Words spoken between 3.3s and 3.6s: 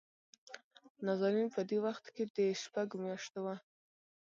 وه.